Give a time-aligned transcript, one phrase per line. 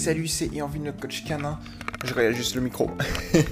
[0.00, 1.58] salut, c'est Irvine le coach canin.
[2.06, 2.90] Je réajuste le micro.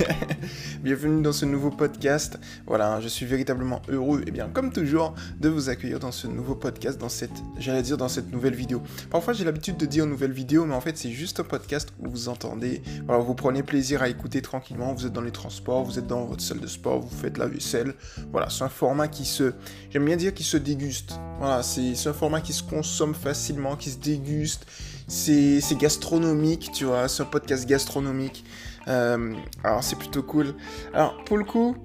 [0.82, 2.38] Bienvenue dans ce nouveau podcast.
[2.66, 6.54] Voilà, je suis véritablement heureux, et bien comme toujours, de vous accueillir dans ce nouveau
[6.54, 8.82] podcast, dans cette, j'allais dire dans cette nouvelle vidéo.
[9.10, 12.08] Parfois j'ai l'habitude de dire nouvelle vidéo, mais en fait c'est juste un podcast où
[12.08, 15.98] vous entendez, voilà, vous prenez plaisir à écouter tranquillement, vous êtes dans les transports, vous
[15.98, 17.92] êtes dans votre salle de sport, vous faites la vaisselle.
[18.32, 19.52] Voilà, c'est un format qui se,
[19.90, 21.20] j'aime bien dire qui se déguste.
[21.40, 24.64] Voilà, c'est un format qui se consomme facilement, qui se déguste
[25.08, 28.44] c'est gastronomique, tu vois, c'est un podcast gastronomique.
[28.86, 29.34] Euh,
[29.64, 30.54] alors c'est plutôt cool.
[30.94, 31.76] Alors pour le coup,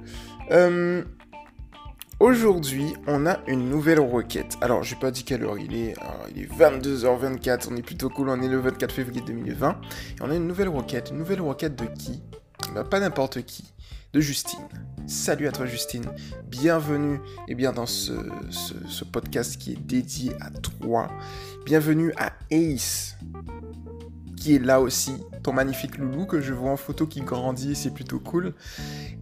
[0.52, 1.04] euh,
[2.20, 4.58] aujourd'hui on a une nouvelle requête.
[4.62, 5.96] Alors j'ai pas dit quelle heure il est.
[6.36, 9.71] il est 22h24, on est plutôt cool, on est le 24 février 2020.
[9.71, 11.10] Et on a une nouvelle requête.
[11.12, 12.21] Une nouvelle requête de qui?
[12.76, 13.74] Bah, Pas n'importe qui.
[14.13, 14.60] De Justine.
[15.05, 16.05] Salut à toi Justine,
[16.48, 18.13] bienvenue eh bien, dans ce,
[19.12, 21.09] podcast qui est dédié à toi.
[21.66, 23.17] Bienvenue à Ace,
[24.37, 27.93] qui est là aussi, ton magnifique loulou que je vois en photo qui grandit c'est
[27.93, 28.54] plutôt cool.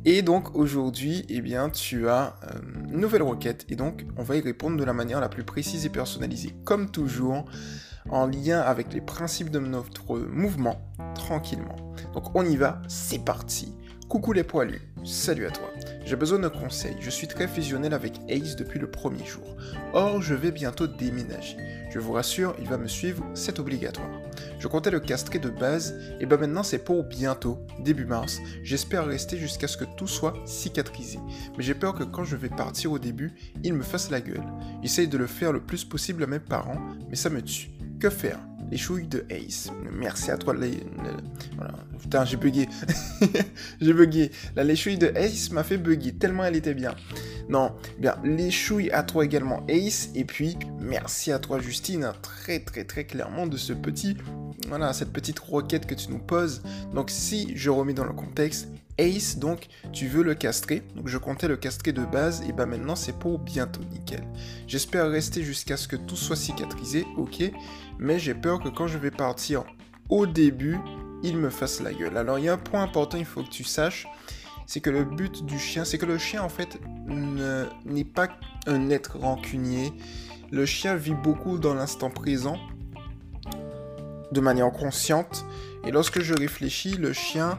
[0.05, 2.59] Et donc aujourd'hui, eh bien, tu as euh,
[2.91, 5.85] une nouvelle requête et donc on va y répondre de la manière la plus précise
[5.85, 7.45] et personnalisée, comme toujours,
[8.09, 10.79] en lien avec les principes de notre mouvement,
[11.15, 11.75] tranquillement.
[12.13, 13.73] Donc on y va, c'est parti.
[14.07, 15.69] Coucou les poilus, salut à toi.
[16.05, 19.55] J'ai besoin de conseils, je suis très fusionnel avec Ace depuis le premier jour.
[19.93, 21.57] Or, je vais bientôt déménager.
[21.89, 24.09] Je vous rassure, il va me suivre, c'est obligatoire.
[24.59, 28.39] Je comptais le castrer de base, et ben maintenant c'est pour bientôt, début mars.
[28.63, 31.19] J'espère rester jusqu'à ce que tout soit cicatrisé.
[31.57, 34.43] Mais j'ai peur que quand je vais partir au début, il me fasse la gueule.
[34.81, 36.79] J'essaye de le faire le plus possible à mes parents,
[37.09, 37.71] mais ça me tue.
[37.99, 38.39] Que faire?
[38.71, 39.69] Les chouilles de Ace.
[39.91, 40.55] Merci à toi.
[40.55, 40.83] Les,
[41.55, 41.73] voilà.
[41.99, 42.67] Putain, j'ai bugué.
[43.81, 44.31] j'ai bugué.
[44.55, 46.95] La léchouille de Ace m'a fait bugger tellement elle était bien.
[47.49, 50.09] Non, bien, les chouilles à toi également Ace.
[50.15, 54.15] Et puis, merci à toi Justine, hein, très très très clairement de ce petit,
[54.69, 56.61] voilà, cette petite requête que tu nous poses.
[56.93, 60.83] Donc si je remets dans le contexte, Ace, donc tu veux le castrer.
[60.95, 64.23] Donc je comptais le castrer de base, et bah maintenant c'est pour bientôt, nickel.
[64.67, 67.51] J'espère rester jusqu'à ce que tout soit cicatrisé, ok.
[67.99, 69.63] Mais j'ai peur que quand je vais partir
[70.09, 70.77] au début,
[71.23, 72.17] il me fasse la gueule.
[72.17, 74.07] Alors il y a un point important, il faut que tu saches,
[74.65, 76.79] c'est que le but du chien, c'est que le chien en fait
[77.85, 78.29] n'est pas
[78.67, 79.93] un être rancunier.
[80.51, 82.57] Le chien vit beaucoup dans l'instant présent,
[84.31, 85.45] de manière consciente.
[85.85, 87.57] Et lorsque je réfléchis, le chien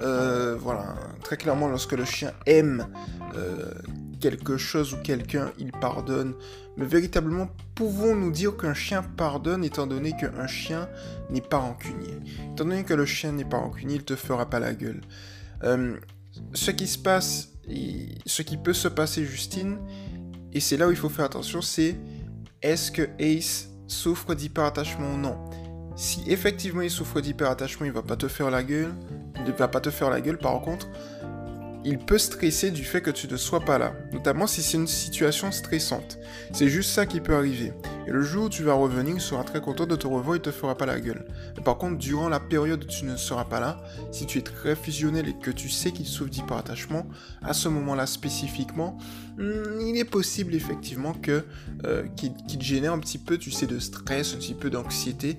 [0.00, 2.88] euh, voilà, très clairement, lorsque le chien aime
[3.36, 3.72] euh,
[4.20, 6.34] quelque chose ou quelqu'un, il pardonne.
[6.76, 10.88] Mais véritablement, pouvons-nous dire qu'un chien pardonne étant donné qu'un chien
[11.30, 12.18] n'est pas rancunier?
[12.52, 15.00] Étant donné que le chien n'est pas rancunier, il te fera pas la gueule.
[15.62, 15.96] Euh,
[16.52, 17.50] ce qui se passe,
[18.26, 19.78] ce qui peut se passer, Justine,
[20.52, 21.96] et c'est là où il faut faire attention, c'est
[22.62, 25.38] est-ce que Ace souffre d'hyperattachement ou non?
[25.96, 28.92] Si effectivement il souffre d'hyperattachement, il va pas te faire la gueule
[29.44, 30.88] ne va pas te faire la gueule par contre,
[31.84, 34.86] il peut stresser du fait que tu ne sois pas là, notamment si c'est une
[34.86, 36.18] situation stressante.
[36.52, 37.72] C'est juste ça qui peut arriver.
[38.06, 40.40] Et le jour où tu vas revenir, il sera très content de te revoir et
[40.40, 41.26] te fera pas la gueule.
[41.56, 43.82] Mais par contre, durant la période où tu ne seras pas là,
[44.12, 47.06] si tu es très fusionnel et que tu sais qu'il souffre d'hyperattachement,
[47.42, 48.96] à ce moment-là spécifiquement,
[49.36, 54.54] hmm, il est possible effectivement euh, qu'il génère un petit peu, de stress, un petit
[54.54, 55.36] peu d'anxiété.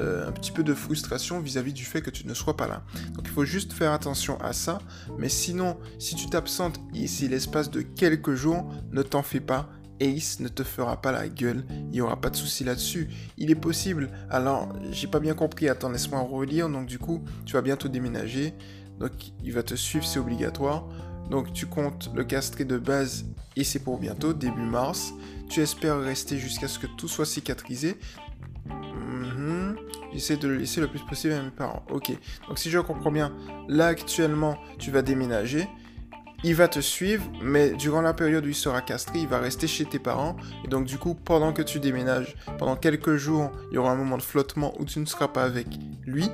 [0.00, 2.82] Euh, un petit peu de frustration vis-à-vis du fait que tu ne sois pas là.
[3.12, 4.80] Donc il faut juste faire attention à ça,
[5.18, 9.68] mais sinon, si tu t'absentes ici l'espace de quelques jours, ne t'en fais pas,
[10.00, 13.08] Ace ne te fera pas la gueule, il n'y aura pas de souci là-dessus.
[13.36, 17.52] Il est possible, alors j'ai pas bien compris, attends, laisse-moi relire, donc du coup, tu
[17.52, 18.52] vas bientôt déménager,
[18.98, 19.12] donc
[19.44, 20.88] il va te suivre, c'est obligatoire.
[21.30, 23.24] Donc tu comptes le castrer de base
[23.56, 25.14] et c'est pour bientôt, début mars.
[25.48, 27.96] Tu espères rester jusqu'à ce que tout soit cicatrisé.
[30.14, 31.84] J'essaie de le laisser le plus possible à mes parents.
[31.90, 32.12] Ok.
[32.48, 33.36] Donc si je comprends bien,
[33.68, 35.68] là actuellement, tu vas déménager.
[36.46, 39.66] Il va te suivre, mais durant la période où il sera castré, il va rester
[39.66, 40.36] chez tes parents.
[40.62, 43.96] Et donc du coup, pendant que tu déménages, pendant quelques jours, il y aura un
[43.96, 45.66] moment de flottement où tu ne seras pas avec
[46.04, 46.28] lui.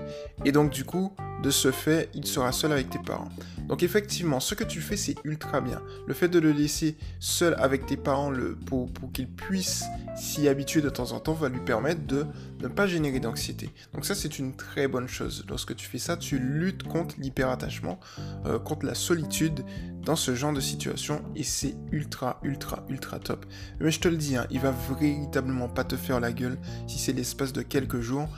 [0.45, 1.13] Et donc du coup,
[1.45, 3.29] de ce fait, il sera seul avec tes parents.
[3.69, 5.81] Donc effectivement, ce que tu fais, c'est ultra bien.
[6.09, 8.33] Le fait de le laisser seul avec tes parents
[8.67, 9.85] pour qu'il puisse
[10.17, 12.27] s'y habituer de temps en temps va lui permettre de
[12.61, 13.71] ne pas générer d'anxiété.
[13.95, 15.45] Donc ça, c'est une très bonne chose.
[15.49, 18.01] Lorsque tu fais ça, tu luttes contre l'hyperattachement,
[18.45, 19.65] euh, contre la solitude
[20.05, 23.45] dans ce genre de situation et c'est ultra, ultra, ultra top.
[23.81, 26.99] Mais je te le dis, hein, il va véritablement pas te faire la gueule si
[26.99, 28.29] c'est l'espace de quelques jours.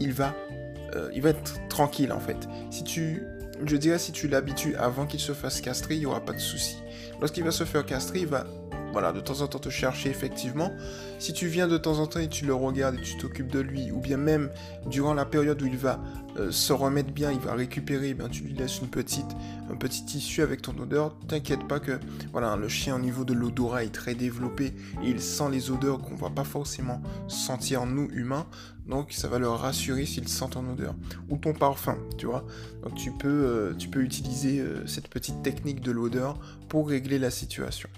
[0.00, 0.34] Il va
[0.94, 2.48] euh, il va être tranquille en fait.
[2.70, 3.22] Si tu,
[3.64, 6.38] je dirais si tu l'habitues avant qu'il se fasse castrer, il n'y aura pas de
[6.38, 6.76] souci.
[7.20, 8.46] Lorsqu'il va se faire castrer, il va
[8.92, 10.72] voilà, de temps en temps te chercher effectivement.
[11.18, 13.60] Si tu viens de temps en temps et tu le regardes et tu t'occupes de
[13.60, 14.50] lui, ou bien même
[14.86, 16.00] durant la période où il va
[16.38, 19.26] euh, se remettre bien, il va récupérer, eh tu lui laisses une petite,
[19.70, 21.98] un petit tissu avec ton odeur, t'inquiète pas que
[22.32, 26.00] voilà, le chien au niveau de l'odorat est très développé et il sent les odeurs
[26.00, 28.46] qu'on va pas forcément sentir nous humains.
[28.88, 30.94] Donc ça va le rassurer s'il sent ton odeur.
[31.28, 32.44] Ou ton parfum, tu vois.
[32.82, 36.38] Donc tu peux, euh, tu peux utiliser euh, cette petite technique de l'odeur
[36.70, 37.90] pour régler la situation.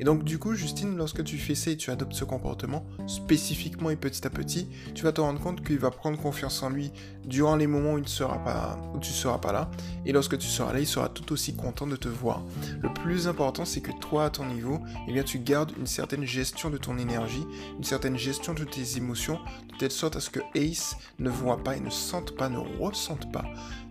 [0.00, 3.90] Et donc du coup, Justine, lorsque tu fais ça et tu adoptes ce comportement, spécifiquement
[3.90, 6.92] et petit à petit, tu vas te rendre compte qu'il va prendre confiance en lui
[7.26, 9.70] durant les moments où, il sera pas, tu seras pas là.
[10.04, 12.42] Et lorsque tu seras là, il sera tout aussi content de te voir.
[12.80, 16.24] Le plus important, c'est que toi, à ton niveau, eh bien, tu gardes une certaine
[16.24, 17.46] gestion de ton énergie,
[17.76, 19.38] une certaine gestion de tes émotions,
[19.70, 22.58] de telle sorte à ce que Ace ne voit pas et ne sente pas, ne
[22.58, 23.44] ressente pas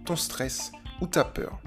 [0.05, 0.71] ton stress
[1.01, 1.59] ou ta peur.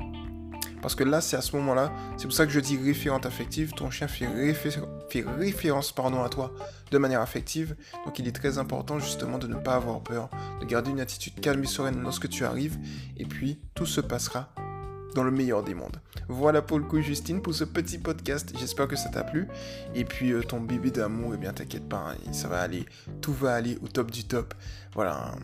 [0.82, 3.72] Parce que là, c'est à ce moment-là, c'est pour ça que je dis référente affective,
[3.72, 6.52] ton chien fait, fait référence à toi
[6.90, 10.30] de manière affective, donc il est très important justement de ne pas avoir peur,
[10.60, 12.78] de garder une attitude calme et sereine lorsque tu arrives,
[13.16, 14.52] et puis tout se passera
[15.14, 15.96] dans le meilleur des mondes.
[16.28, 18.52] Voilà pour le coup Justine pour ce petit podcast.
[18.58, 19.48] J'espère que ça t'a plu.
[19.94, 22.86] Et puis euh, ton bébé d'amour, eh bien t'inquiète pas, hein, ça va aller,
[23.20, 24.54] tout va aller au top du top.
[24.94, 25.32] Voilà.
[25.32, 25.38] Hein.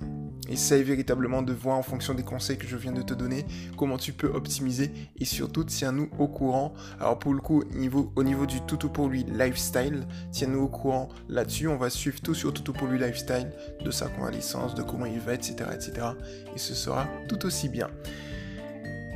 [0.49, 3.47] Essaye véritablement de voir en fonction des conseils que je viens de te donner
[3.77, 6.73] comment tu peux optimiser et surtout tiens-nous au courant.
[7.01, 11.09] Alors pour le coup, niveau, au niveau du Toutou pour lui lifestyle, tiens-nous au courant
[11.29, 11.69] là-dessus.
[11.69, 13.51] On va suivre tout sur Toutou pour lui lifestyle,
[13.85, 16.09] de sa convalescence, de comment il va, etc., etc.
[16.55, 17.89] Et ce sera tout aussi bien.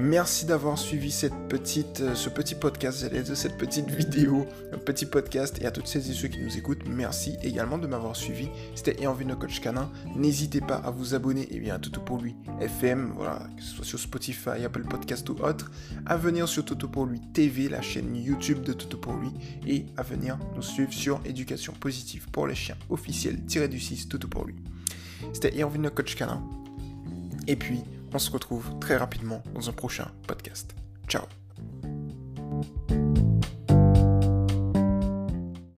[0.03, 5.59] Merci d'avoir suivi cette petite, euh, ce petit podcast, cette petite vidéo, un petit podcast.
[5.61, 8.49] Et à toutes celles et ceux qui nous écoutent, merci également de m'avoir suivi.
[8.75, 9.93] C'était Et envie coach canin.
[10.17, 13.75] N'hésitez pas à vous abonner et bien, à Toto pour lui FM, voilà, que ce
[13.75, 15.71] soit sur Spotify, Apple Podcast ou autre.
[16.07, 19.33] À venir sur Toto pour lui TV, la chaîne YouTube de Toto pour lui.
[19.67, 24.29] Et à venir nous suivre sur Éducation positive pour les chiens officiel du 6 Toto
[24.29, 24.57] pour lui.
[25.35, 26.43] C'était Et envie coach canin.
[27.47, 27.83] Et puis,
[28.13, 30.75] on se retrouve très rapidement dans un prochain podcast.
[31.09, 31.40] Ciao